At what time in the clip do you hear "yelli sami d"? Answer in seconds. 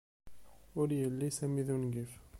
0.99-1.69